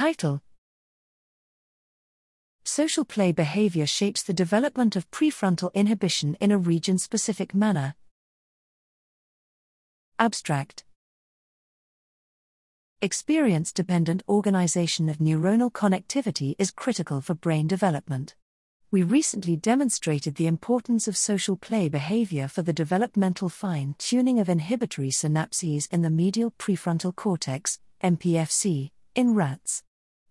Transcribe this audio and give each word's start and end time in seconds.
Title 0.00 0.40
Social 2.64 3.04
play 3.04 3.32
behavior 3.32 3.84
shapes 3.84 4.22
the 4.22 4.32
development 4.32 4.96
of 4.96 5.10
prefrontal 5.10 5.70
inhibition 5.74 6.38
in 6.40 6.50
a 6.50 6.56
region 6.56 6.96
specific 6.96 7.54
manner. 7.54 7.94
Abstract 10.18 10.84
Experience 13.02 13.74
dependent 13.74 14.22
organization 14.26 15.10
of 15.10 15.18
neuronal 15.18 15.70
connectivity 15.70 16.54
is 16.58 16.70
critical 16.70 17.20
for 17.20 17.34
brain 17.34 17.66
development. 17.66 18.34
We 18.90 19.02
recently 19.02 19.56
demonstrated 19.56 20.36
the 20.36 20.46
importance 20.46 21.08
of 21.08 21.16
social 21.18 21.56
play 21.56 21.90
behavior 21.90 22.48
for 22.48 22.62
the 22.62 22.72
developmental 22.72 23.50
fine 23.50 23.96
tuning 23.98 24.40
of 24.40 24.48
inhibitory 24.48 25.10
synapses 25.10 25.92
in 25.92 26.00
the 26.00 26.08
medial 26.08 26.52
prefrontal 26.52 27.14
cortex, 27.14 27.80
MPFC, 28.02 28.92
in 29.14 29.34
rats. 29.34 29.82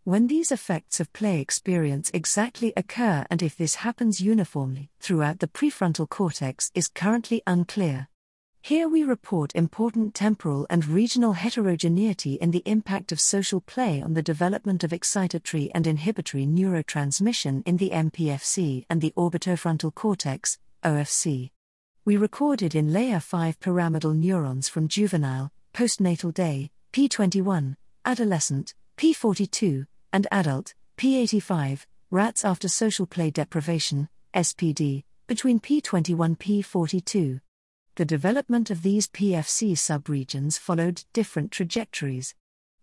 When 0.10 0.26
these 0.26 0.52
effects 0.52 1.00
of 1.00 1.14
play 1.14 1.40
experience 1.40 2.10
exactly 2.16 2.74
occur 2.76 3.28
and 3.30 3.44
if 3.44 3.56
this 3.56 3.76
happens 3.86 4.20
uniformly 4.20 4.90
throughout 5.00 5.38
the 5.38 5.48
prefrontal 5.48 6.10
cortex 6.10 6.72
is 6.74 6.88
currently 6.88 7.44
unclear. 7.46 8.08
Here 8.64 8.90
we 8.90 9.04
report 9.04 9.54
important 9.54 10.16
temporal 10.16 10.66
and 10.68 10.84
regional 10.84 11.34
heterogeneity 11.34 12.40
in 12.42 12.50
the 12.50 12.64
impact 12.66 13.12
of 13.12 13.20
social 13.20 13.62
play 13.62 14.02
on 14.02 14.16
the 14.16 14.24
development 14.24 14.84
of 14.84 14.90
excitatory 14.90 15.70
and 15.76 15.86
inhibitory 15.86 16.48
neurotransmission 16.48 17.62
in 17.68 17.78
the 17.78 17.92
MPFC 17.92 18.86
and 18.90 19.02
the 19.02 19.14
orbitofrontal 19.16 19.94
cortex, 19.94 20.58
OFC. 20.84 21.52
We 22.04 22.18
recorded 22.18 22.74
in 22.74 22.92
layer 22.92 23.20
5 23.20 23.60
pyramidal 23.60 24.16
neurons 24.16 24.70
from 24.70 24.88
juvenile, 24.88 25.52
postnatal 25.72 26.34
day, 26.34 26.72
P21, 26.94 27.76
adolescent, 28.06 28.74
P42, 28.98 29.86
and 30.12 30.28
adult, 30.32 30.74
P85, 30.98 31.86
rats 32.12 32.44
after 32.44 32.68
social 32.68 33.06
play 33.06 33.30
deprivation, 33.30 34.10
SPD, 34.34 35.04
between 35.28 35.60
P21 35.60 36.38
P42 36.38 37.40
the 38.00 38.06
development 38.06 38.70
of 38.70 38.82
these 38.82 39.10
PFC 39.10 39.74
subregions 39.74 40.58
followed 40.58 41.04
different 41.12 41.52
trajectories. 41.52 42.34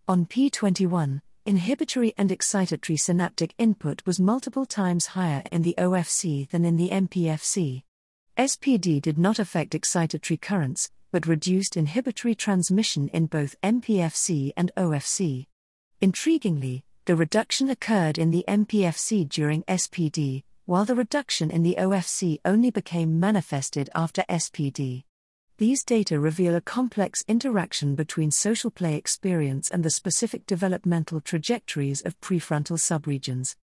On 0.07 0.27
P21, 0.27 1.21
inhibitory 1.43 2.13
and 2.19 2.29
excitatory 2.29 2.99
synaptic 2.99 3.55
input 3.57 4.03
was 4.05 4.19
multiple 4.19 4.67
times 4.67 5.07
higher 5.07 5.41
in 5.51 5.63
the 5.63 5.73
OFC 5.79 6.47
than 6.51 6.63
in 6.63 6.77
the 6.77 6.89
MPFC. 6.89 7.81
SPD 8.37 9.01
did 9.01 9.17
not 9.17 9.39
affect 9.39 9.73
excitatory 9.73 10.39
currents, 10.39 10.91
but 11.11 11.25
reduced 11.25 11.75
inhibitory 11.75 12.35
transmission 12.35 13.07
in 13.07 13.25
both 13.25 13.59
MPFC 13.63 14.51
and 14.55 14.71
OFC. 14.77 15.47
Intriguingly, 15.99 16.83
the 17.07 17.15
reduction 17.15 17.69
occurred 17.69 18.17
in 18.17 18.31
the 18.31 18.43
MPFC 18.49 19.29
during 19.29 19.63
SPD, 19.63 20.43
while 20.65 20.83
the 20.83 20.93
reduction 20.93 21.49
in 21.49 21.63
the 21.63 21.77
OFC 21.79 22.37
only 22.43 22.69
became 22.69 23.17
manifested 23.17 23.89
after 23.95 24.23
SPD. 24.23 25.05
These 25.57 25.85
data 25.85 26.19
reveal 26.19 26.53
a 26.53 26.59
complex 26.59 27.23
interaction 27.25 27.95
between 27.95 28.29
social 28.29 28.69
play 28.69 28.95
experience 28.95 29.71
and 29.71 29.85
the 29.85 29.89
specific 29.89 30.45
developmental 30.45 31.21
trajectories 31.21 32.01
of 32.01 32.19
prefrontal 32.19 32.77
subregions. 32.77 33.55